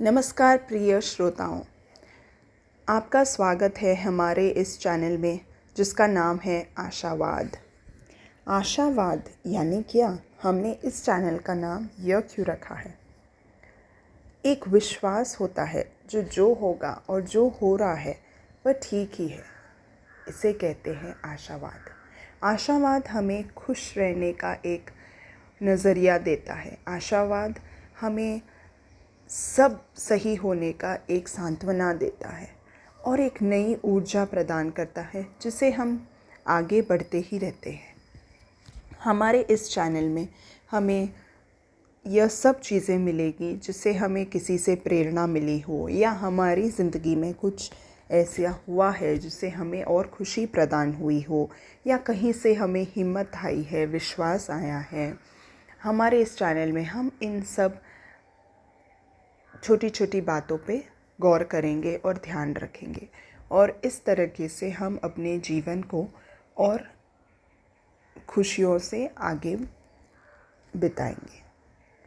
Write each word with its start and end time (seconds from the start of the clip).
नमस्कार 0.00 0.58
प्रिय 0.58 1.00
श्रोताओं। 1.00 1.60
आपका 2.88 3.24
स्वागत 3.24 3.74
है 3.78 3.94
हमारे 3.94 4.48
इस 4.48 4.80
चैनल 4.80 5.18
में, 5.18 5.40
जिसका 5.76 6.06
नाम 6.06 6.38
है 6.38 6.68
आशावाद। 6.78 7.56
आशावाद 8.48 9.28
यानी 9.46 9.82
क्या? 9.82 10.18
हमने 10.42 10.72
इस 10.84 11.04
चैनल 11.04 11.38
का 11.38 11.54
नाम 11.54 11.88
यह 12.00 12.20
क्यों 12.20 12.46
रखा 12.46 12.74
है? 12.74 12.98
एक 14.44 14.68
विश्वास 14.68 15.40
होता 15.40 15.62
है 15.62 15.92
जो 16.10 16.22
जो 16.22 16.54
होगा 16.54 17.02
और 17.08 17.20
जो 17.20 17.48
हो 17.48 17.76
रहा 17.76 17.94
है, 17.94 18.20
वह 18.66 18.72
ठीक 18.72 19.12
ही 19.14 19.28
है। 19.28 19.44
इसे 20.28 20.52
कहते 20.52 20.90
हैं 20.90 21.20
आशावाद। 21.24 21.80
आशावाद 22.42 23.06
हमें 23.06 23.54
खुश 23.54 23.98
रहने 23.98 24.32
का 24.32 24.56
एक 24.66 24.90
नज़रिया 25.62 26.18
देता 26.18 26.54
है। 26.54 26.78
आशावाद 26.88 27.60
हमें 28.00 28.40
सब 29.30 29.80
सही 29.98 30.34
होने 30.34 30.70
का 30.72 30.96
एक 31.10 31.28
सांत्वना 31.28 31.92
देता 31.92 32.28
है 32.28 32.48
और 33.06 33.20
एक 33.20 33.40
नई 33.42 33.74
ऊर्जा 33.84 34.24
प्रदान 34.24 34.70
करता 34.70 35.00
है, 35.04 35.26
जिसे 35.42 35.70
हम 35.70 36.06
आगे 36.46 36.80
बढ़ते 36.82 37.18
ही 37.26 37.38
रहते 37.38 37.70
हैं। 37.70 37.96
हमारे 39.04 39.40
इस 39.40 39.68
चैनल 39.70 40.08
में 40.08 40.28
हमें 40.70 41.08
यह 42.06 42.28
सब 42.28 42.60
चीज़ें 42.60 42.96
मिलेगी 42.98 43.52
जिससे 43.56 43.92
हमें 43.92 44.24
किसी 44.26 44.56
से 44.58 44.74
प्रेरणा 44.76 45.26
मिली 45.26 45.58
हो 45.60 45.88
या 45.88 46.10
हमारी 46.10 46.68
ज़िंदगी 46.70 47.14
में 47.16 47.32
कुछ 47.34 47.70
ऐसा 48.10 48.50
हुआ 48.68 48.90
है 48.90 49.16
जिससे 49.18 49.48
हमें 49.48 49.82
और 49.82 50.06
खुशी 50.06 50.46
प्रदान 50.46 50.94
हुई 50.94 51.20
हो 51.22 51.48
या 51.86 51.96
कहीं 51.98 52.32
से 52.32 52.54
हमें 52.54 52.86
हिम्मत 52.96 53.32
आई 53.36 53.62
है, 53.62 53.84
विश्वास 53.86 54.50
आया 54.50 54.78
है। 54.90 55.12
हमारे 55.82 56.20
इस 56.22 56.36
चैनल 56.38 56.72
में 56.72 56.84
हम 56.84 57.10
इन 57.22 57.40
सब 57.42 57.80
छोटी 59.62 59.90
छोटी 59.90 60.20
बातों 60.20 60.58
पे 60.58 60.84
गौर 61.20 61.44
करेंगे 61.44 61.96
और 61.96 62.14
ध्यान 62.16 62.54
रखेंगे। 62.54 63.08
और 63.50 63.80
इस 63.84 64.04
तरीके 64.04 64.48
से 64.48 64.70
हम 64.70 65.00
अपने 65.04 65.38
जीवन 65.38 65.82
को 65.82 66.08
और 66.58 66.88
खुशियों 68.28 68.78
से 68.78 69.10
आगे 69.18 69.56
बिताएँगे। 70.76 71.47